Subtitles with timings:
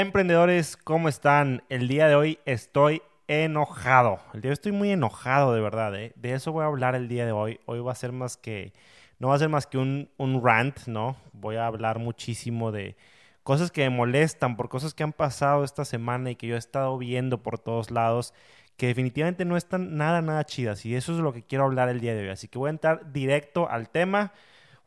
[0.00, 1.62] Emprendedores, ¿cómo están?
[1.68, 4.18] El día de hoy estoy enojado.
[4.32, 5.94] El día de hoy estoy muy enojado, de verdad.
[5.94, 6.14] ¿eh?
[6.16, 7.60] De eso voy a hablar el día de hoy.
[7.66, 8.72] Hoy va a ser más que,
[9.18, 11.18] no va a ser más que un, un rant, ¿no?
[11.34, 12.96] Voy a hablar muchísimo de
[13.42, 16.58] cosas que me molestan, por cosas que han pasado esta semana y que yo he
[16.58, 18.32] estado viendo por todos lados,
[18.78, 20.86] que definitivamente no están nada, nada chidas.
[20.86, 22.28] Y eso es lo que quiero hablar el día de hoy.
[22.30, 24.32] Así que voy a entrar directo al tema.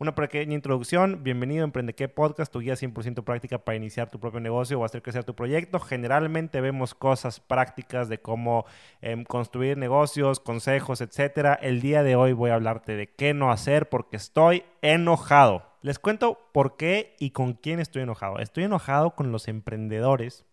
[0.03, 1.23] Una pequeña introducción.
[1.23, 4.83] Bienvenido a Emprende qué Podcast, tu guía 100% práctica para iniciar tu propio negocio o
[4.83, 5.79] hacer crecer tu proyecto.
[5.79, 8.65] Generalmente vemos cosas prácticas de cómo
[8.99, 11.53] em, construir negocios, consejos, etcétera.
[11.53, 15.63] El día de hoy voy a hablarte de qué no hacer porque estoy enojado.
[15.81, 18.39] Les cuento por qué y con quién estoy enojado.
[18.39, 20.43] Estoy enojado con los emprendedores.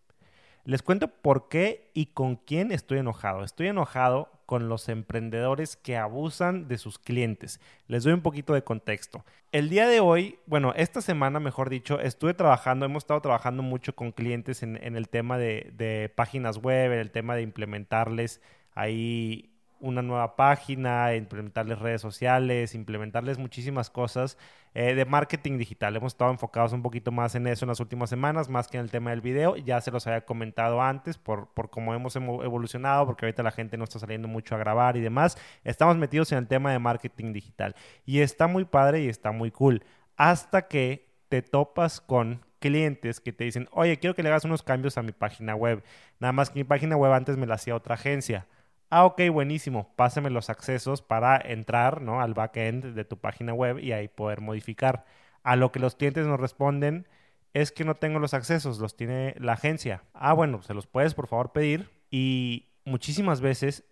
[0.65, 3.43] Les cuento por qué y con quién estoy enojado.
[3.43, 7.61] Estoy enojado con los emprendedores que abusan de sus clientes.
[7.87, 9.25] Les doy un poquito de contexto.
[9.53, 13.95] El día de hoy, bueno, esta semana, mejor dicho, estuve trabajando, hemos estado trabajando mucho
[13.95, 18.41] con clientes en, el tema de, de, páginas web, en el tema de implementarles
[18.75, 24.37] ahí una nueva página, implementarles redes sociales, implementarles muchísimas cosas
[24.75, 25.97] eh, de marketing digital.
[25.97, 28.85] Hemos estado enfocados un poquito más en eso en las últimas semanas, más que en
[28.85, 29.57] el tema del video.
[29.57, 33.77] Ya se los había comentado antes por, por cómo hemos evolucionado, porque ahorita la gente
[33.77, 35.37] no está saliendo mucho a grabar y demás.
[35.65, 37.75] Estamos metidos en el tema de marketing digital.
[38.05, 39.83] Y está muy padre y está muy cool.
[40.17, 44.63] Hasta que te topas con clientes que te dicen, oye, quiero que le hagas unos
[44.63, 45.83] cambios a mi página web.
[46.21, 48.47] Nada más que mi página web antes me la hacía otra agencia.
[48.91, 49.93] Ah, ok, buenísimo.
[49.95, 52.21] Pásame los accesos para entrar ¿no?
[52.21, 55.05] al backend de tu página web y ahí poder modificar.
[55.45, 57.07] A lo que los clientes nos responden
[57.55, 60.03] es que no tengo los accesos, los tiene la agencia.
[60.13, 61.89] Ah, bueno, se los puedes por favor pedir.
[62.11, 63.85] Y muchísimas veces,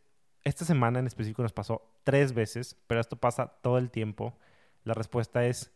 [0.43, 4.37] esta semana en específico nos pasó tres veces, pero esto pasa todo el tiempo.
[4.83, 5.73] La respuesta es,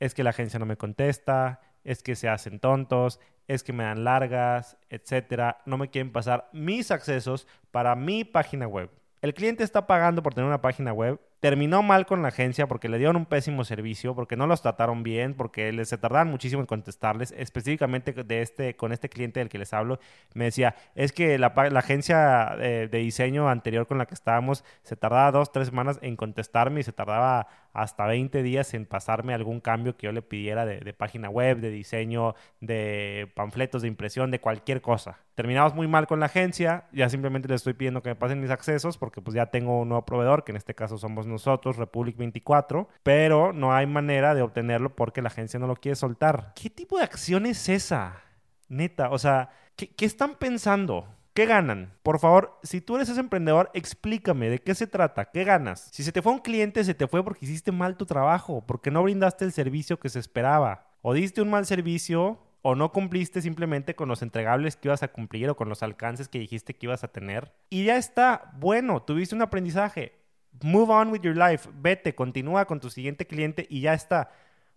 [0.00, 3.84] es que la agencia no me contesta, es que se hacen tontos, es que me
[3.84, 5.62] dan largas, etcétera.
[5.64, 8.90] No me quieren pasar mis accesos para mi página web.
[9.22, 12.88] El cliente está pagando por tener una página web terminó mal con la agencia porque
[12.88, 16.60] le dieron un pésimo servicio, porque no los trataron bien, porque les se tardaron muchísimo
[16.60, 17.32] en contestarles.
[17.36, 20.00] Específicamente de este, con este cliente del que les hablo,
[20.34, 25.30] me decía, es que la, agencia de, diseño anterior con la que estábamos se tardaba
[25.30, 27.46] dos, tres semanas en contestarme y se tardaba
[27.76, 31.70] hasta 20 días en pasarme algún cambio que yo le pidiera de, página web, de
[31.70, 35.18] diseño, de panfletos, de impresión, de cualquier cosa.
[35.34, 38.50] Terminamos muy mal con la agencia, ya simplemente les estoy pidiendo que me pasen mis
[38.50, 42.16] accesos porque pues ya tengo un nuevo proveedor, que en este caso somos nosotros, Republic
[42.16, 46.54] 24, pero no hay manera de obtenerlo porque la agencia no lo quiere soltar.
[46.54, 48.22] ¿Qué tipo de acción es esa?
[48.68, 51.06] Neta, o sea, ¿qué, qué están pensando?
[51.36, 51.92] ¿Qué ganan?
[52.02, 55.90] Por favor, si tú eres ese emprendedor, explícame de qué se trata, qué ganas.
[55.92, 58.90] Si se te fue un cliente, se te fue porque hiciste mal tu trabajo, porque
[58.90, 63.42] no brindaste el servicio que se esperaba, o diste un mal servicio, o no cumpliste
[63.42, 66.86] simplemente con los entregables que ibas a cumplir o con los alcances que dijiste que
[66.86, 67.52] ibas a tener.
[67.68, 70.14] Y ya está, bueno, tuviste un aprendizaje
[70.62, 74.30] move on with your life, vete, continúa con tu siguiente cliente y ya está.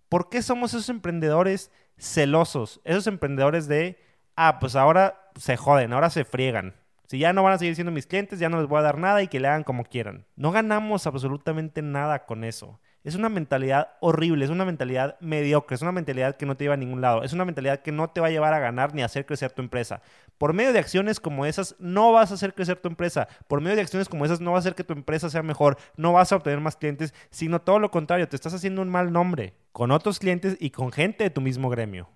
[0.10, 2.82] ¿Por qué somos esos emprendedores celosos?
[2.84, 3.98] Esos emprendedores de,
[4.36, 6.76] ah, pues ahora se joden, ahora se friegan.
[7.08, 9.00] Si ya no van a seguir siendo mis clientes, ya no les voy a dar
[9.00, 10.28] nada y que le hagan como quieran.
[10.36, 12.80] No ganamos absolutamente nada con eso.
[13.04, 16.74] Es una mentalidad horrible, es una mentalidad mediocre, es una mentalidad que no te lleva
[16.74, 19.02] a ningún lado, es una mentalidad que no te va a llevar a ganar ni
[19.02, 20.02] a hacer crecer tu empresa.
[20.38, 23.78] Por medio de acciones como esas no vas a hacer crecer tu empresa, por medio
[23.78, 26.34] de acciones como esas no va a hacer que tu empresa sea mejor, no vas
[26.34, 29.92] a obtener más clientes, sino todo lo contrario, te estás haciendo un mal nombre con
[29.92, 32.10] otros clientes y con gente de tu mismo gremio.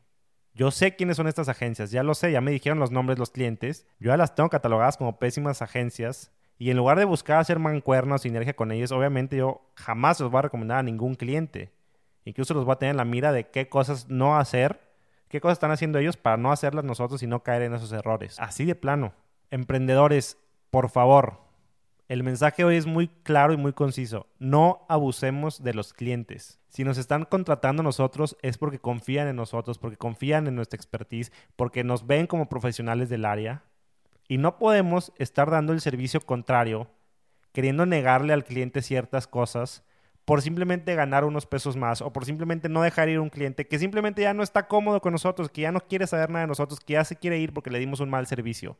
[0.55, 3.31] Yo sé quiénes son estas agencias, ya lo sé, ya me dijeron los nombres los
[3.31, 7.57] clientes, yo ya las tengo catalogadas como pésimas agencias y en lugar de buscar hacer
[7.57, 11.71] mancuernas o sinergia con ellos, obviamente yo jamás los voy a recomendar a ningún cliente.
[12.25, 14.79] Incluso los voy a tener en la mira de qué cosas no hacer,
[15.27, 18.39] qué cosas están haciendo ellos para no hacerlas nosotros y no caer en esos errores.
[18.39, 19.13] Así de plano.
[19.49, 20.37] Emprendedores,
[20.69, 21.42] por favor,
[22.13, 24.27] el mensaje hoy es muy claro y muy conciso.
[24.37, 26.59] No abusemos de los clientes.
[26.69, 31.31] Si nos están contratando nosotros es porque confían en nosotros, porque confían en nuestra expertise,
[31.55, 33.63] porque nos ven como profesionales del área
[34.27, 36.87] y no podemos estar dando el servicio contrario,
[37.51, 39.83] queriendo negarle al cliente ciertas cosas
[40.23, 43.79] por simplemente ganar unos pesos más o por simplemente no dejar ir un cliente que
[43.79, 46.79] simplemente ya no está cómodo con nosotros, que ya no quiere saber nada de nosotros,
[46.79, 48.77] que ya se quiere ir porque le dimos un mal servicio.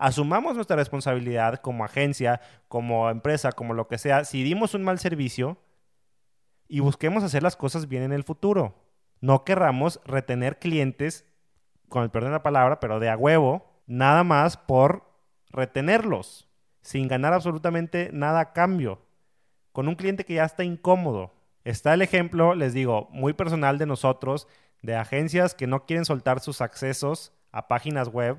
[0.00, 4.98] Asumamos nuestra responsabilidad como agencia, como empresa, como lo que sea, si dimos un mal
[4.98, 5.58] servicio
[6.68, 8.82] y busquemos hacer las cosas bien en el futuro.
[9.20, 11.26] No querramos retener clientes,
[11.90, 15.04] con el perdón de la palabra, pero de a huevo, nada más por
[15.50, 16.48] retenerlos,
[16.80, 19.02] sin ganar absolutamente nada a cambio,
[19.72, 21.34] con un cliente que ya está incómodo.
[21.64, 24.48] Está el ejemplo, les digo, muy personal de nosotros,
[24.80, 28.38] de agencias que no quieren soltar sus accesos a páginas web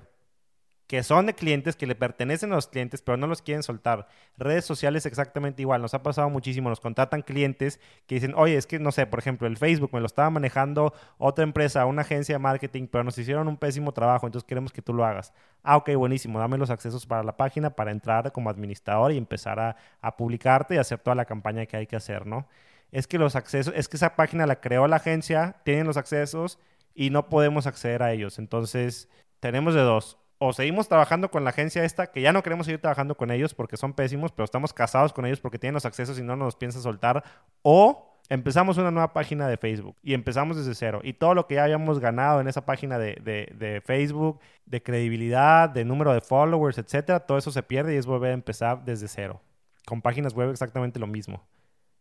[0.91, 4.09] que son de clientes, que le pertenecen a los clientes, pero no los quieren soltar.
[4.37, 5.81] Redes sociales exactamente igual.
[5.81, 6.67] Nos ha pasado muchísimo.
[6.67, 10.01] Nos contratan clientes que dicen, oye, es que, no sé, por ejemplo, el Facebook me
[10.01, 14.25] lo estaba manejando otra empresa, una agencia de marketing, pero nos hicieron un pésimo trabajo,
[14.25, 15.31] entonces queremos que tú lo hagas.
[15.63, 16.39] Ah, ok, buenísimo.
[16.39, 20.75] Dame los accesos para la página para entrar como administrador y empezar a, a publicarte
[20.75, 22.49] y hacer toda la campaña que hay que hacer, ¿no?
[22.91, 26.59] Es que los accesos, es que esa página la creó la agencia, tienen los accesos
[26.93, 28.39] y no podemos acceder a ellos.
[28.39, 29.07] Entonces,
[29.39, 32.81] tenemos de dos o seguimos trabajando con la agencia esta, que ya no queremos seguir
[32.81, 36.17] trabajando con ellos porque son pésimos, pero estamos casados con ellos porque tienen los accesos
[36.17, 37.23] y no nos piensa soltar,
[37.61, 41.01] o empezamos una nueva página de Facebook y empezamos desde cero.
[41.03, 45.85] Y todo lo que ya habíamos ganado en esa página de, Facebook, de credibilidad, de
[45.85, 49.41] número de followers, etcétera, todo eso se pierde y es volver a empezar desde cero.
[49.85, 51.45] Con páginas web exactamente lo mismo.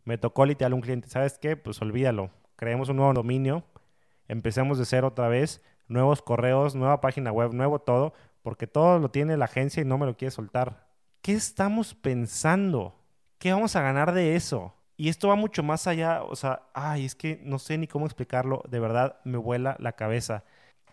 [0.04, 1.58] Me tocó literal un cliente, ¿sabes qué?
[1.58, 2.30] Pues olvídalo.
[2.56, 3.64] Creemos un nuevo dominio,
[4.28, 9.10] empecemos de cero otra vez, nuevos correos, nueva página web, nuevo todo, porque todo lo
[9.10, 10.86] tiene la agencia y no me lo quiere soltar.
[11.22, 12.96] ¿Qué estamos pensando?
[13.38, 14.74] ¿Qué vamos a ganar de eso?
[14.96, 18.04] Y esto va mucho más allá, o sea, ay, es que no sé ni cómo
[18.04, 20.44] explicarlo, de verdad me vuela la cabeza.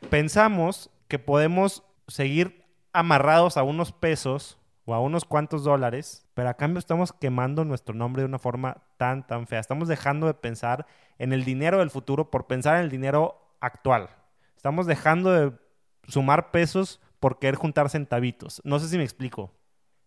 [0.09, 2.63] Pensamos que podemos seguir
[2.93, 7.93] amarrados a unos pesos o a unos cuantos dólares, pero a cambio estamos quemando nuestro
[7.93, 9.59] nombre de una forma tan, tan fea.
[9.59, 10.85] Estamos dejando de pensar
[11.17, 14.09] en el dinero del futuro por pensar en el dinero actual.
[14.55, 15.51] Estamos dejando de
[16.07, 18.61] sumar pesos por querer juntar centavitos.
[18.63, 19.53] No sé si me explico.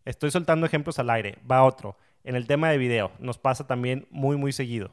[0.05, 1.39] Estoy soltando ejemplos al aire.
[1.51, 1.97] Va otro.
[2.25, 4.93] En el tema de video, nos pasa también muy, muy seguido.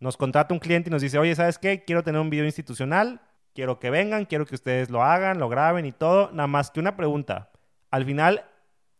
[0.00, 1.84] Nos contrata un cliente y nos dice, oye, ¿sabes qué?
[1.84, 3.20] Quiero tener un video institucional,
[3.52, 6.30] quiero que vengan, quiero que ustedes lo hagan, lo graben y todo.
[6.32, 7.50] Nada más que una pregunta.
[7.90, 8.44] Al final,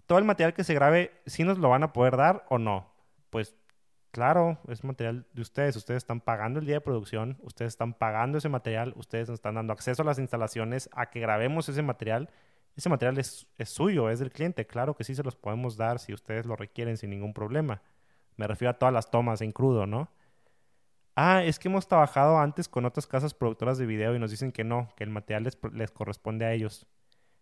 [0.06, 2.92] ¿todo el material que se grabe, sí nos lo van a poder dar o no?
[3.30, 3.54] Pues
[4.10, 5.76] claro, es material de ustedes.
[5.76, 9.54] Ustedes están pagando el día de producción, ustedes están pagando ese material, ustedes nos están
[9.54, 12.28] dando acceso a las instalaciones, a que grabemos ese material
[12.78, 14.64] ese material es, suyo, es del cliente.
[14.64, 17.82] Claro que sí se los podemos dar si ustedes lo requieren sin ningún problema.
[18.36, 20.08] Me refiero a todas las tomas en crudo, ¿no?
[21.16, 24.52] Ah, es que hemos trabajado antes con otras casas productoras de video y nos dicen
[24.52, 26.86] que no, que el material les, corresponde a ellos.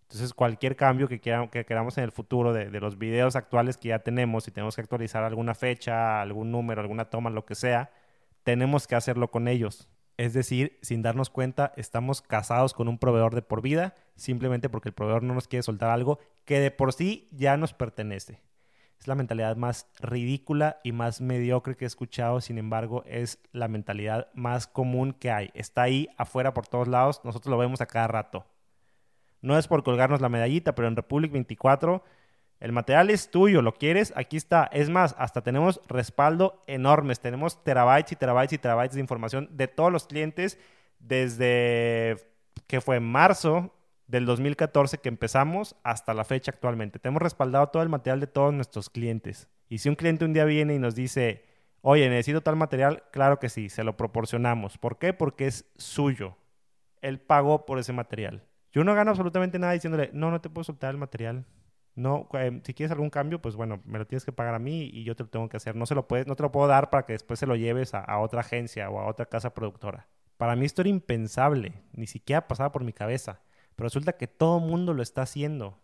[0.04, 3.88] Entonces, cualquier cambio que, que queramos en el futuro de, de, los videos actuales que
[3.88, 7.90] ya tenemos, si tenemos que actualizar alguna fecha, algún número, alguna toma, lo que sea,
[8.42, 9.90] tenemos que hacerlo con ellos.
[10.16, 14.88] Es decir, sin darnos cuenta, estamos casados con un proveedor de por vida simplemente porque
[14.88, 18.40] el proveedor no nos quiere soltar algo que de por sí ya nos pertenece.
[18.98, 23.68] Es la mentalidad más ridícula y más mediocre que he escuchado, sin embargo, es la
[23.68, 25.50] mentalidad más común que hay.
[25.52, 28.46] Está ahí afuera por todos lados, nosotros lo vemos a cada rato.
[29.42, 32.02] No es por colgarnos la medallita, pero en Republic 24
[32.58, 34.64] el material es tuyo, lo quieres, aquí está.
[34.72, 37.20] Es más, hasta tenemos respaldo enormes.
[37.20, 40.58] Tenemos terabytes y terabytes y terabytes de información de todos los clientes
[40.98, 42.16] desde
[42.66, 43.74] que fue en marzo
[44.06, 46.98] del 2014 que empezamos hasta la fecha actualmente.
[46.98, 49.48] Tenemos respaldado todo el material de todos nuestros clientes.
[49.68, 51.44] Y si un cliente un día viene y nos dice,
[51.82, 54.78] oye, necesito tal material, claro que sí, se lo proporcionamos.
[54.78, 55.12] ¿Por qué?
[55.12, 56.36] Porque es suyo.
[57.02, 58.44] Él pagó por ese material.
[58.72, 61.44] Yo no gano absolutamente nada diciéndole, no, no te puedo soltar el material.
[61.96, 64.90] No, eh, si quieres algún cambio, pues bueno, me lo tienes que pagar a mí
[64.92, 65.74] y yo te lo tengo que hacer.
[65.74, 67.94] No se lo puedes, no te lo puedo dar para que después se lo lleves
[67.94, 70.06] a, otra agencia o a otra casa productora.
[70.36, 73.40] Para mí esto era impensable, ni siquiera pasaba por mi cabeza.
[73.74, 75.80] Pero resulta que todo el mundo lo está haciendo.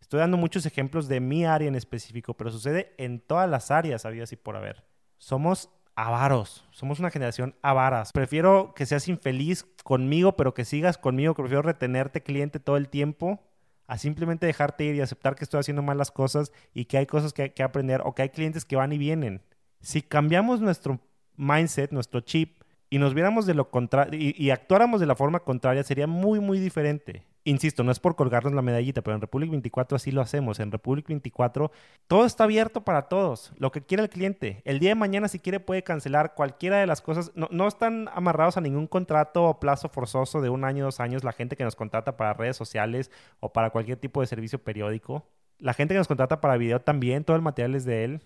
[0.00, 4.06] Estoy dando muchos ejemplos de mi área en específico, pero sucede en todas las áreas,
[4.06, 4.84] había así por haber.
[5.18, 8.12] Somos avaros, somos una generación avaras.
[8.12, 13.40] Prefiero que seas infeliz conmigo, pero que sigas conmigo, prefiero retenerte cliente todo el tiempo,
[13.86, 17.06] a simplemente dejarte ir y aceptar que estoy haciendo mal las cosas y que hay
[17.06, 19.42] cosas que, que aprender o que hay clientes que van y vienen.
[19.80, 21.00] Si cambiamos nuestro
[21.36, 22.62] mindset, nuestro chip,
[22.92, 26.60] y nos viéramos de lo contrario y, actuáramos de la forma contraria, sería muy, muy
[26.60, 27.24] diferente.
[27.44, 30.60] Insisto, no es por colgarnos la medallita, pero en Republic 24 así lo hacemos.
[30.60, 31.72] En Republic 24
[32.06, 34.62] todo está abierto para todos, lo que quiera el cliente.
[34.64, 37.32] El día de mañana, si quiere, puede cancelar cualquiera de las cosas.
[37.34, 41.24] No, no están amarrados a ningún contrato o plazo forzoso de un año, dos años.
[41.24, 45.26] La gente que nos contrata para redes sociales o para cualquier tipo de servicio periódico.
[45.58, 48.22] La gente que nos contrata para video también, todo el material es de él.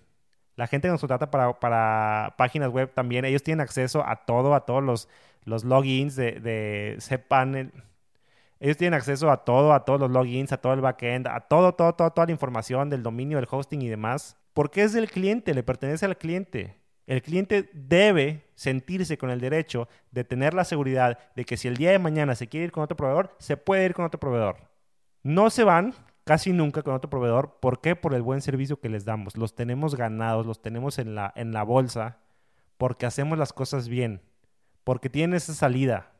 [0.55, 4.55] La gente que nos contrata para, para páginas web también, ellos tienen acceso a todo,
[4.55, 5.09] a todos los,
[5.43, 7.71] los logins de, de cPanel.
[8.59, 11.73] Ellos tienen acceso a todo, a todos los logins, a todo el backend, a todo,
[11.73, 14.37] todo, todo, toda la información del dominio, del hosting y demás.
[14.53, 16.75] Porque es del cliente, le pertenece al cliente.
[17.05, 21.77] El cliente debe sentirse con el derecho de tener la seguridad de que si el
[21.77, 24.57] día de mañana se quiere ir con otro proveedor, se puede ir con otro proveedor.
[25.23, 25.93] No se van
[26.25, 27.59] casi nunca con otro proveedor.
[27.61, 27.95] ¿Por qué?
[27.95, 29.37] Por el buen servicio que les damos.
[29.37, 32.17] Los tenemos ganados, los tenemos en la, en la bolsa,
[32.77, 34.21] porque hacemos las cosas bien,
[34.83, 36.11] porque tienen esa salida.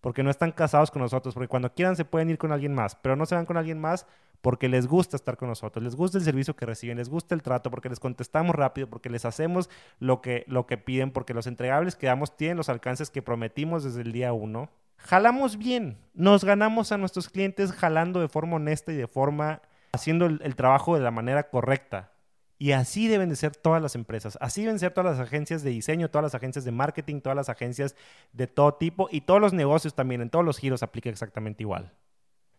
[0.00, 2.94] Porque no están casados con nosotros, porque cuando quieran se pueden ir con alguien más,
[2.96, 4.06] pero no se van con alguien más
[4.40, 7.42] porque les gusta estar con nosotros, les gusta el servicio que reciben, les gusta el
[7.42, 11.46] trato, porque les contestamos rápido, porque les hacemos lo que, lo que piden, porque los
[11.46, 14.70] entregables que damos tienen los alcances que prometimos desde el día uno.
[14.98, 19.62] Jalamos bien, nos ganamos a nuestros clientes jalando de forma honesta y de forma
[19.92, 22.12] haciendo el, el trabajo de la manera correcta.
[22.58, 25.70] Y así deben de ser todas las empresas, así deben ser todas las agencias de
[25.70, 27.94] diseño, todas las agencias de marketing, todas las agencias
[28.32, 31.92] de todo tipo y todos los negocios también, en todos los giros aplica exactamente igual.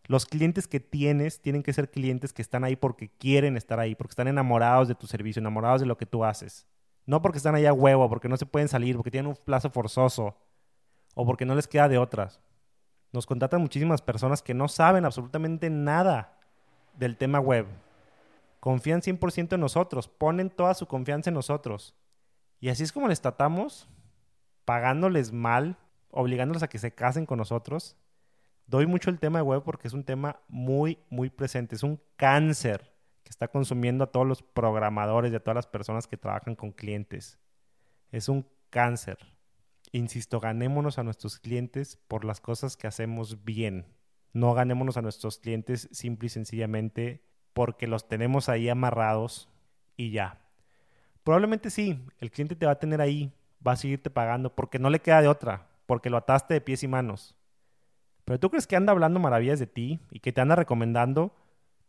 [0.06, 3.94] Los clientes que tienes tienen que ser clientes que están ahí porque quieren estar ahí,
[3.94, 6.65] porque están enamorados de tu servicio, enamorados de lo que tú haces.
[7.06, 9.70] No porque están allá a huevo, porque no se pueden salir, porque tienen un plazo
[9.70, 10.38] forzoso
[11.13, 12.39] o porque no les queda de otras.
[13.12, 16.39] Nos contratan muchísimas personas que no saben absolutamente nada
[16.98, 17.68] del tema web.
[18.60, 21.96] Confían 100% en nosotros, ponen toda su confianza en nosotros.
[22.60, 23.89] Y así es como les tratamos,
[24.66, 25.78] pagándoles mal,
[26.10, 27.98] obligándolos a que se casen con nosotros
[28.70, 31.75] doy mucho el tema de web porque es un tema muy, muy presente.
[31.75, 36.08] Es un cáncer que está consumiendo a todos los programadores y a todas las personas
[36.08, 37.39] que trabajan con clientes.
[38.12, 39.18] Es un cáncer.
[39.92, 43.88] Insisto, ganémonos a nuestros clientes por las cosas que hacemos bien.
[44.34, 49.50] No ganémonos a nuestros clientes simple y sencillamente porque los tenemos ahí amarrados
[49.98, 50.39] y ya.
[51.24, 53.32] Probablemente sí, el cliente te va a tener ahí,
[53.65, 56.84] va a seguirte pagando porque no le queda de otra, porque lo ataste de pies
[56.84, 57.36] y manos.
[58.25, 61.34] Pero tú crees que anda hablando maravillas de ti y que te anda recomendando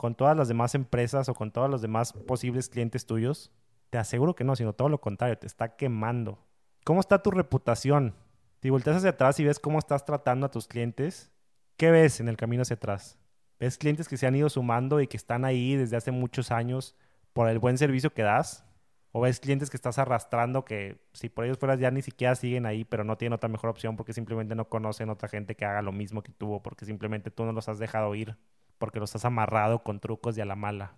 [0.01, 3.53] con todas las demás empresas o con todos los demás posibles clientes tuyos?
[3.91, 6.39] Te aseguro que no, sino todo lo contrario, te está quemando.
[6.85, 8.15] ¿Cómo está tu reputación?
[8.63, 11.31] Si volteas hacia atrás y ves cómo estás tratando a tus clientes,
[11.77, 13.19] ¿qué ves en el camino hacia atrás?
[13.61, 16.97] ¿Ves clientes que se han ido sumando y que están ahí desde hace muchos años
[17.35, 18.65] por el buen servicio que das?
[19.13, 22.65] O ves clientes que estás arrastrando que si por ellos fueras ya ni siquiera siguen
[22.65, 25.83] ahí, pero no tienen otra mejor opción porque simplemente no conocen otra gente que haga
[25.83, 28.37] lo mismo que tú, o porque simplemente tú no los has dejado ir,
[28.79, 30.97] porque los has amarrado con trucos y a la mala.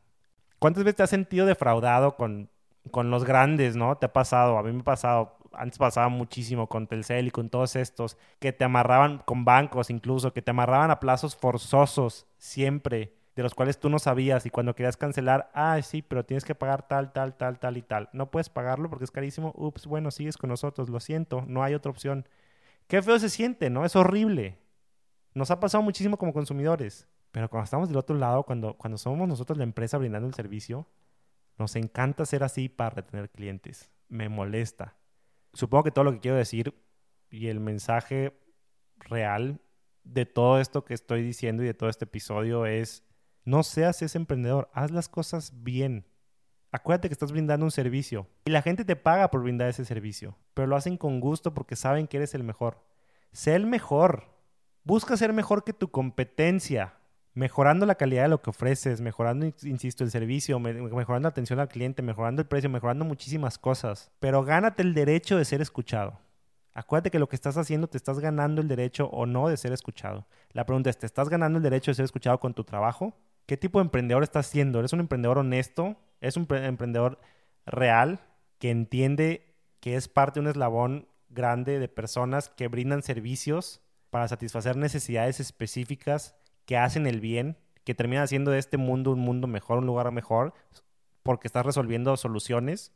[0.61, 2.49] ¿Cuántas veces te has sentido defraudado con,
[2.93, 3.97] con los grandes, no?
[3.97, 7.49] Te ha pasado, a mí me ha pasado, antes pasaba muchísimo con Telcel y con
[7.49, 13.15] todos estos, que te amarraban con bancos incluso, que te amarraban a plazos forzosos siempre
[13.37, 16.55] de los cuales tú no sabías y cuando querías cancelar, ah, sí, pero tienes que
[16.55, 18.11] pagar tal, tal, tal, tal y tal.
[18.13, 19.53] No puedes pagarlo porque es carísimo.
[19.57, 22.29] Ups, bueno, sigues con nosotros, lo siento, no hay otra opción.
[22.89, 23.85] Qué feo se siente, ¿no?
[23.85, 24.59] Es horrible.
[25.35, 27.09] Nos ha pasado muchísimo como consumidores.
[27.31, 30.87] Pero cuando estamos del otro lado, cuando, cuando somos nosotros la empresa brindando el servicio,
[31.57, 33.91] nos encanta ser así para retener clientes.
[34.09, 34.95] Me molesta.
[35.53, 36.75] Supongo que todo lo que quiero decir
[37.31, 38.39] y el mensaje
[38.99, 39.61] real
[40.05, 43.05] de todo esto que estoy diciendo y de todo este episodio es
[43.45, 46.07] no seas ese emprendedor, haz las cosas bien.
[46.71, 50.39] Acuérdate que estás brindando un servicio y la gente te paga por brindar ese servicio,
[50.55, 52.83] pero lo hacen con gusto porque saben que eres el mejor.
[53.33, 54.33] Sé el mejor.
[54.85, 56.95] Busca ser mejor que tu competencia,
[57.35, 61.69] mejorando la calidad de lo que ofreces, mejorando, insisto, el servicio, mejorando la atención al
[61.69, 64.11] cliente, mejorando el precio, mejorando muchísimas cosas.
[64.21, 66.19] Pero gánate el derecho de ser escuchado.
[66.75, 69.73] Acuérdate que lo que estás haciendo te estás ganando el derecho o no de ser
[69.73, 70.27] escuchado.
[70.53, 73.15] La pregunta es, ¿te estás ganando el derecho de ser escuchado con tu trabajo?
[73.47, 74.79] ¿Qué tipo de emprendedor estás siendo?
[74.79, 75.97] ¿Eres un emprendedor honesto?
[76.21, 77.19] ¿Es un emprendedor
[77.67, 78.21] real
[78.59, 84.29] que entiende que es parte de un eslabón grande de personas que brindan servicios para
[84.29, 89.47] satisfacer necesidades específicas que hacen el bien, que terminan haciendo de este mundo un mundo
[89.47, 90.55] mejor, un lugar mejor,
[91.23, 92.93] porque estás resolviendo soluciones?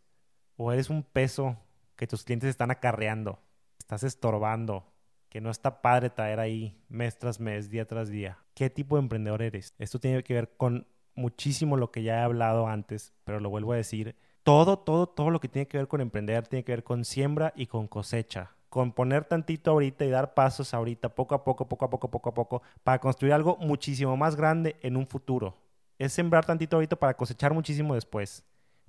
[0.57, 1.57] ¿O eres un peso
[1.97, 3.41] que tus clientes están acarreando?
[3.79, 4.93] Estás estorbando,
[5.29, 8.39] que no está padre traer ahí mes tras mes, día tras día.
[8.55, 9.75] ¿Qué tipo de emprendedor eres?
[9.79, 13.73] Esto tiene que ver con muchísimo lo que ya he hablado antes, pero lo vuelvo
[13.73, 14.17] a decir.
[14.43, 17.53] Todo, todo, todo lo que tiene que ver con emprender tiene que ver con siembra
[17.57, 18.56] y con cosecha.
[18.77, 22.29] Con poner tantito ahorita y dar pasos ahorita, poco a poco, poco a poco, poco
[22.29, 25.57] a poco, para construir algo muchísimo más grande en un futuro.
[25.99, 28.45] Es sembrar tantito ahorita para cosechar muchísimo después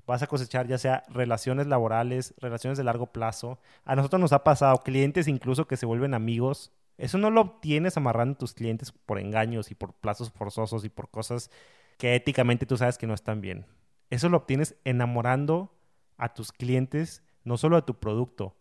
[0.05, 3.59] vas a cosechar ya sea relaciones laborales, relaciones de largo plazo.
[3.85, 6.73] A nosotros nos ha pasado clientes incluso que se vuelven amigos.
[6.97, 10.89] Eso no lo obtienes amarrando a tus clientes por engaños y por plazos forzosos y
[10.89, 11.49] por cosas
[11.97, 13.65] que éticamente tú sabes que no están bien.
[14.09, 15.71] Eso lo obtienes enamorando
[16.17, 18.57] a tus clientes no solo de tu producto,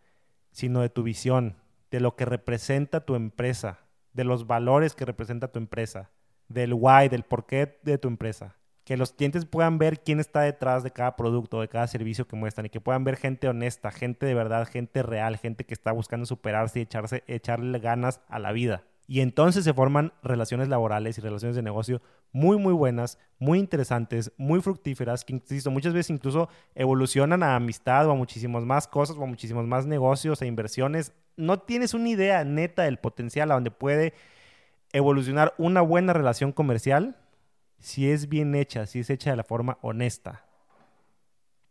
[0.57, 1.57] sino de tu visión,
[1.91, 3.81] de lo que representa tu empresa,
[4.15, 6.11] de los valores que representa tu empresa,
[6.49, 10.85] del why, del porqué de tu empresa que los clientes puedan ver quién está detrás
[10.85, 14.27] de cada producto, de cada servicio que muestran y que puedan ver gente honesta, gente
[14.27, 18.53] de verdad, gente real, gente que está buscando superarse y echarse, echarle ganas a la
[18.53, 18.85] vida.
[19.09, 24.33] Y entonces se forman relaciones laborales y relaciones de negocio muy, muy buenas, muy interesantes,
[24.37, 29.17] muy fructíferas, que insisto, muchas veces incluso evolucionan a amistad o a muchísimas más cosas
[29.17, 33.55] o a muchísimos más negocios e inversiones no tienes una idea neta del potencial a
[33.55, 34.15] donde puede
[34.93, 37.17] evolucionar una buena relación comercial
[37.79, 40.45] si es bien hecha, si es hecha de la forma honesta.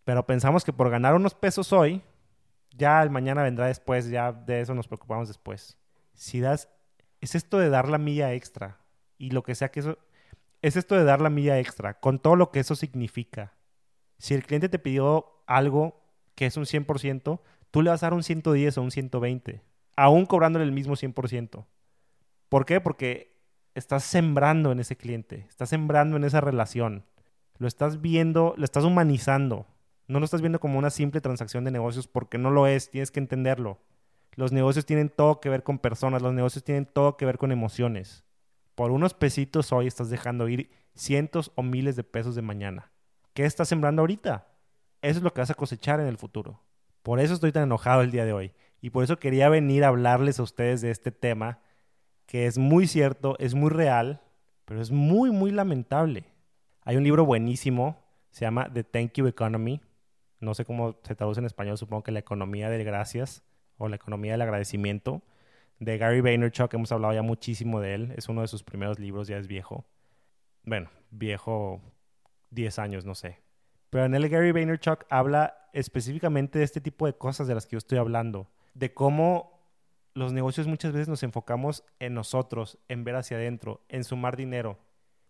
[0.03, 2.03] Pero pensamos que por ganar unos pesos hoy,
[2.77, 5.77] ya el mañana vendrá después, ya de eso nos preocupamos después.
[6.13, 6.69] Si das,
[7.25, 8.79] es esto de dar la milla extra
[9.17, 9.97] y lo que sea que eso,
[10.61, 13.53] es esto de dar la milla extra, con todo lo que eso significa.
[14.17, 16.01] Si el cliente te pidió algo
[16.35, 17.41] que es un 100%,
[17.71, 19.61] tú le vas a dar un 110 o un 120,
[19.95, 21.65] aún cobrándole el mismo 100%.
[22.49, 22.81] ¿Por qué?
[22.81, 23.35] Porque
[23.73, 27.05] estás sembrando en ese cliente, estás sembrando en esa relación,
[27.57, 29.67] lo estás viendo, lo estás humanizando.
[30.07, 33.11] No lo estás viendo como una simple transacción de negocios porque no lo es, tienes
[33.11, 33.79] que entenderlo.
[34.35, 37.51] Los negocios tienen todo que ver con personas, los negocios tienen todo que ver con
[37.51, 38.25] emociones.
[38.75, 42.91] Por unos pesitos hoy estás dejando ir cientos o miles de pesos de mañana.
[43.33, 44.47] ¿Qué estás sembrando ahorita?
[45.01, 46.61] Eso es lo que vas a cosechar en el futuro.
[47.01, 48.53] Por eso estoy tan enojado el día de hoy.
[48.81, 51.59] Y por eso quería venir a hablarles a ustedes de este tema,
[52.25, 54.21] que es muy cierto, es muy real,
[54.65, 56.25] pero es muy, muy lamentable.
[56.81, 59.81] Hay un libro buenísimo, se llama The Thank You Economy,
[60.39, 63.43] no sé cómo se traduce en español, supongo que la economía del gracias
[63.77, 65.21] o la economía del agradecimiento,
[65.79, 69.27] de Gary Vaynerchuk, hemos hablado ya muchísimo de él, es uno de sus primeros libros,
[69.27, 69.85] ya es viejo.
[70.63, 71.81] Bueno, viejo
[72.51, 73.41] 10 años, no sé.
[73.89, 77.73] Pero en él Gary Vaynerchuk habla específicamente de este tipo de cosas de las que
[77.73, 79.55] yo estoy hablando, de cómo
[80.13, 84.79] los negocios muchas veces nos enfocamos en nosotros, en ver hacia adentro, en sumar dinero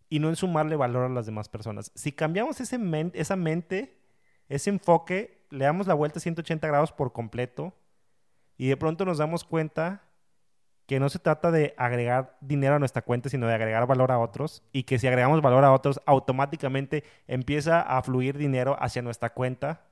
[0.10, 1.92] y no en sumarle valor a las demás personas.
[1.96, 2.80] Si cambiamos ese
[3.14, 3.98] esa mente
[4.48, 7.74] ese enfoque, le damos la vuelta 180 grados por completo
[8.58, 10.04] y de pronto nos damos cuenta
[10.86, 14.20] que no se trata de agregar dinero a nuestra cuenta, sino de agregar valor a
[14.20, 19.34] otros y que si agregamos valor a otros, automáticamente empieza a fluir dinero hacia nuestra
[19.34, 19.88] cuenta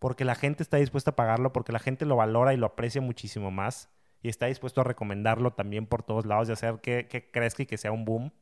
[0.00, 3.00] porque la gente está dispuesta a pagarlo, porque la gente lo valora y lo aprecia
[3.00, 3.90] muchísimo más
[4.22, 7.66] y está dispuesto a recomendarlo también por todos lados y hacer que, que crezca y
[7.66, 8.32] que sea un boom.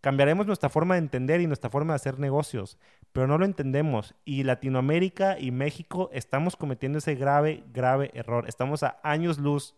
[0.00, 2.78] Cambiaremos nuestra forma de entender y nuestra forma de hacer negocios,
[3.12, 4.14] pero no lo entendemos.
[4.24, 8.48] Y Latinoamérica y México estamos cometiendo ese grave, grave error.
[8.48, 9.74] Estamos a años luz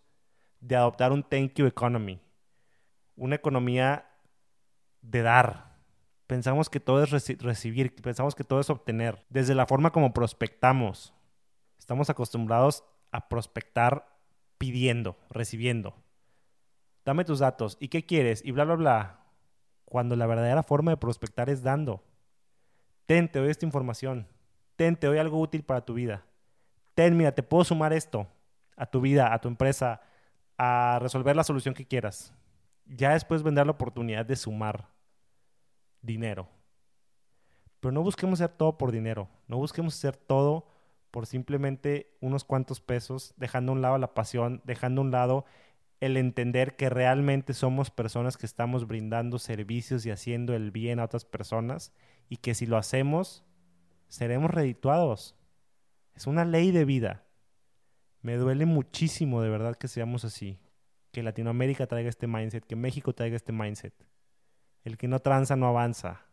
[0.61, 2.21] de adoptar un thank you economy,
[3.16, 4.07] una economía
[5.03, 5.77] de dar.
[6.27, 11.12] Pensamos que todo es recibir, pensamos que todo es obtener, desde la forma como prospectamos.
[11.79, 14.07] Estamos acostumbrados a prospectar
[14.59, 15.95] pidiendo, recibiendo.
[17.05, 18.45] Dame tus datos, ¿y qué quieres?
[18.45, 19.21] Y bla, bla, bla
[19.90, 22.03] cuando la verdadera forma de prospectar es dando.
[23.11, 24.29] Ten, te doy esta información.
[24.77, 26.25] Ten, te doy algo útil para tu vida.
[26.94, 28.29] Ten, mira, te puedo sumar esto
[28.77, 30.01] a tu vida, a tu empresa,
[30.57, 32.33] a resolver la solución que quieras.
[32.87, 34.90] Ya después vendrá la oportunidad de sumar
[36.01, 36.49] dinero.
[37.81, 39.29] Pero no busquemos hacer todo por dinero.
[39.49, 40.68] No busquemos hacer todo
[41.11, 45.46] por simplemente unos cuantos pesos, dejando a un lado la pasión, dejando a un lado
[45.99, 51.07] el entender que realmente somos personas que estamos brindando servicios y haciendo el bien a
[51.07, 51.92] otras personas
[52.31, 53.45] y que si lo hacemos,
[54.09, 55.35] seremos redituados.
[56.14, 57.25] Es una ley de vida.
[58.23, 60.61] Me duele muchísimo de verdad que seamos así.
[61.11, 63.93] Que Latinoamérica traiga este mindset, que México traiga este mindset.
[64.85, 66.25] El que no tranza no avanza.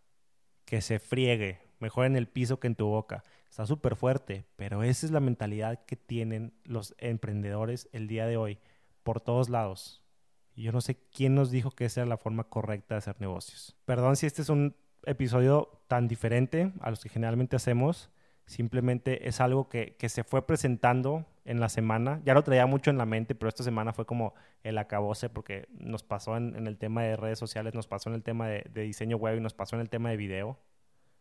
[0.65, 3.23] Que se friegue, mejor en el piso que en tu boca.
[3.49, 8.37] Está súper fuerte, pero esa es la mentalidad que tienen los emprendedores el día de
[8.37, 8.59] hoy
[9.01, 10.03] por todos lados.
[10.53, 13.19] Y yo no sé quién nos dijo que esa era la forma correcta de hacer
[13.19, 13.75] negocios.
[13.85, 18.09] Perdón si este es un episodio tan diferente a los que generalmente hacemos.
[18.45, 22.21] Simplemente es algo que, se fue presentando en la semana.
[22.23, 24.33] Ya lo traía mucho en la mente, pero esta semana fue como
[24.63, 28.23] el acabose porque nos pasó en, el tema de redes sociales, nos pasó en el
[28.23, 30.59] tema de, de diseño web y nos pasó en el tema de video.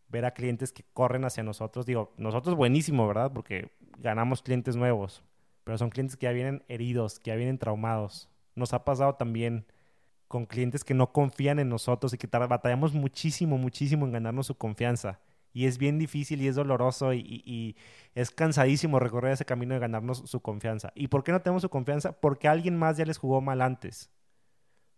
[0.09, 1.85] Ver a clientes que corren hacia nosotros.
[1.85, 3.31] Digo, nosotros buenísimo, ¿verdad?
[3.33, 5.23] Porque ganamos clientes nuevos
[5.67, 8.29] pero son clientes que ya vienen heridos, que ya vienen traumados.
[8.55, 9.65] Nos ha pasado también
[10.27, 14.55] con clientes que no confían en nosotros y que batallamos muchísimo, muchísimo en ganarnos su
[14.55, 15.19] confianza.
[15.53, 17.75] Y es bien difícil y es doloroso y,
[18.13, 20.91] es cansadísimo recorrer ese camino de ganarnos su confianza.
[20.95, 22.19] ¿Y por qué no tenemos su confianza?
[22.19, 24.11] Porque alguien más ya les jugó mal antes.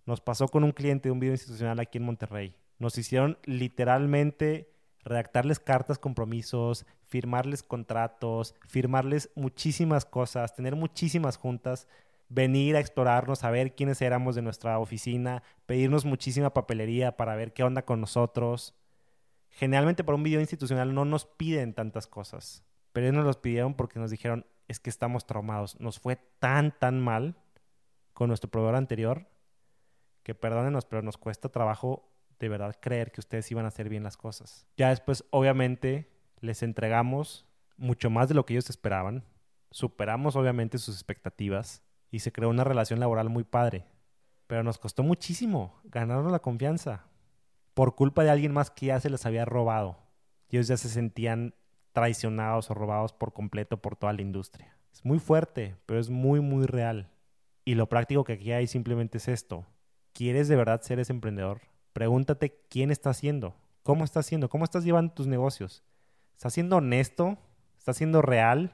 [0.05, 2.55] Nos pasó con un cliente de un video institucional aquí en Monterrey.
[2.77, 11.87] Nos hicieron literalmente redactarles cartas compromisos, firmarles contratos, firmarles muchísimas cosas, tener muchísimas juntas,
[12.29, 17.53] venir a explorarnos, a ver quiénes éramos de nuestra oficina, pedirnos muchísima papelería para ver
[17.53, 18.75] qué onda con nosotros.
[19.49, 22.63] Generalmente para un video institucional no nos piden tantas cosas,
[22.93, 26.77] pero ellos nos los pidieron porque nos dijeron, es que estamos traumados, nos fue tan,
[26.77, 27.35] tan mal
[28.13, 29.27] con nuestro proveedor anterior
[30.23, 34.03] que perdónenos, pero nos cuesta trabajo de verdad creer que ustedes iban a hacer bien
[34.03, 34.67] las cosas.
[34.77, 37.45] Ya después, obviamente, les entregamos
[37.77, 39.25] mucho más de lo que ellos esperaban.
[39.71, 41.81] Superamos, obviamente, sus expectativas.
[42.11, 43.85] Y se creó una relación laboral muy padre.
[44.47, 47.05] Pero nos costó muchísimo ganarnos la confianza
[47.73, 49.97] por culpa de alguien más que ya se les había robado.
[50.49, 51.53] Ellos ya se sentían
[51.93, 54.75] traicionados o robados por completo por toda la industria.
[54.91, 57.09] Es muy fuerte, pero es muy, muy real.
[57.63, 59.65] Y lo práctico que aquí hay simplemente es esto.
[60.13, 61.61] ¿Quieres de verdad ser ese emprendedor?
[61.93, 65.83] Pregúntate quién está haciendo, cómo está haciendo, cómo estás llevando tus negocios.
[66.33, 67.37] ¿Estás siendo honesto?
[67.77, 68.73] ¿Estás siendo real?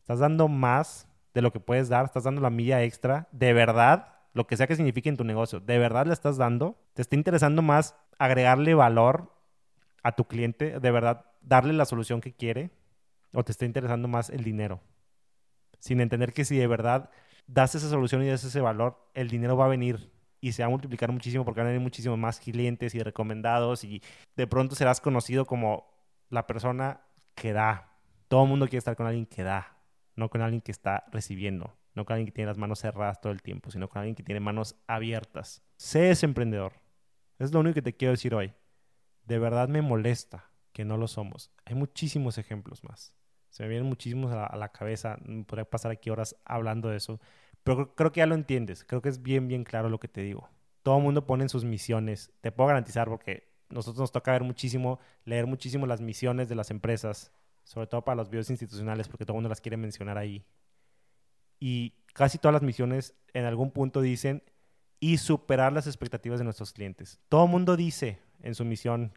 [0.00, 2.04] ¿Estás dando más de lo que puedes dar?
[2.04, 3.28] ¿Estás dando la milla extra?
[3.32, 4.14] ¿De verdad?
[4.32, 6.76] Lo que sea que signifique en tu negocio, ¿de verdad le estás dando?
[6.94, 9.32] ¿Te está interesando más agregarle valor
[10.02, 10.80] a tu cliente?
[10.80, 12.70] ¿De verdad darle la solución que quiere?
[13.32, 14.80] ¿O te está interesando más el dinero?
[15.78, 17.10] Sin entender que si de verdad
[17.46, 20.66] das esa solución y das ese valor, el dinero va a venir y se va
[20.66, 24.02] a multiplicar muchísimo porque van a venir muchísimos más clientes y recomendados y
[24.36, 25.86] de pronto serás conocido como
[26.28, 27.02] la persona
[27.34, 27.92] que da.
[28.28, 29.73] Todo el mundo quiere estar con alguien que da,
[30.16, 33.32] no con alguien que está recibiendo, no con alguien que tiene las manos cerradas todo
[33.32, 35.62] el tiempo, sino con alguien que tiene manos abiertas.
[35.76, 36.72] Sé ese emprendedor.
[37.38, 38.52] Es lo único que te quiero decir hoy.
[39.24, 41.50] De verdad me molesta que no lo somos.
[41.64, 43.14] Hay muchísimos ejemplos más.
[43.48, 45.16] Se me vienen muchísimos a la, cabeza.
[45.46, 47.20] Podría pasar aquí horas hablando de eso.
[47.62, 48.84] Pero creo que ya lo entiendes.
[48.84, 50.50] Creo que es bien, bien claro lo que te digo.
[50.82, 52.32] Todo el mundo pone en sus misiones.
[52.40, 56.70] Te puedo garantizar porque nosotros nos toca ver muchísimo, leer muchísimo las misiones de las
[56.70, 57.32] empresas,
[57.64, 60.44] sobre todo para los videos institucionales, porque todo el mundo las quiere mencionar ahí.
[61.58, 64.42] Y casi todas las misiones en algún punto dicen
[65.00, 67.20] y superar las expectativas de nuestros clientes.
[67.28, 69.12] Todo el mundo dice en su misión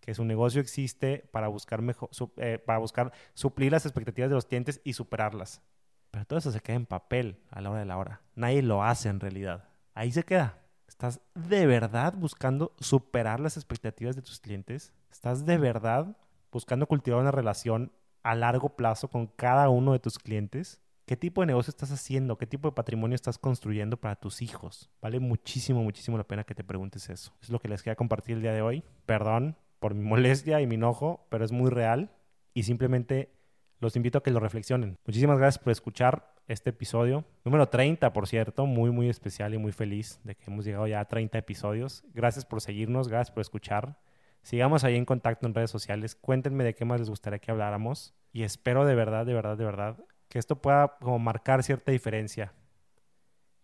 [0.00, 4.46] que su negocio existe para buscar, mejor, eh, para buscar suplir las expectativas de los
[4.46, 5.62] clientes y superarlas.
[6.10, 8.22] Pero todo eso se queda en papel a la hora de la hora.
[8.34, 9.68] Nadie lo hace en realidad.
[9.94, 10.58] Ahí se queda.
[10.88, 14.92] ¿Estás de verdad buscando superar las expectativas de tus clientes?
[15.10, 16.16] ¿Estás de verdad
[16.52, 20.80] buscando cultivar una relación a largo plazo con cada uno de tus clientes?
[21.06, 22.38] ¿Qué tipo de negocio estás haciendo?
[22.38, 24.90] ¿Qué tipo de patrimonio estás construyendo para tus hijos?
[25.02, 27.32] Vale muchísimo, muchísimo la pena que te preguntes eso.
[27.42, 28.84] Es lo que les quería compartir el día de hoy.
[29.06, 32.12] Perdón por mi molestia y mi enojo, pero es muy real
[32.54, 33.32] y simplemente
[33.80, 34.98] los invito a que lo reflexionen.
[35.04, 37.24] Muchísimas gracias por escuchar este episodio.
[37.44, 41.00] Número 30, por cierto, muy, muy especial y muy feliz de que hemos llegado ya
[41.00, 42.04] a 30 episodios.
[42.14, 43.98] Gracias por seguirnos, gracias por escuchar.
[44.42, 46.14] Sigamos ahí en contacto en redes sociales.
[46.14, 48.14] Cuéntenme de qué más les gustaría que habláramos.
[48.32, 52.52] Y espero de verdad, de verdad, de verdad, que esto pueda como marcar cierta diferencia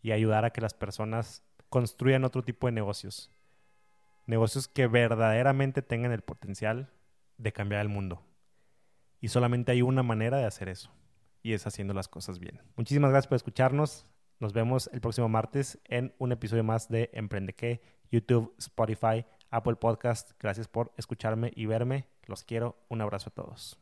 [0.02, 3.30] y ayudar a que las personas construyan otro tipo de negocios
[4.26, 6.90] negocios que verdaderamente tengan el potencial
[7.38, 8.22] de cambiar el mundo.
[9.20, 10.92] Y solamente hay una manera de hacer eso,
[11.42, 12.60] y es haciendo las cosas bien.
[12.76, 14.06] Muchísimas gracias por escucharnos.
[14.38, 19.76] Nos vemos el próximo martes en un episodio más de Emprende que, YouTube, Spotify, Apple
[19.76, 20.32] Podcast.
[20.38, 22.06] Gracias por escucharme y verme.
[22.26, 22.76] Los quiero.
[22.88, 23.78] Un abrazo a todos.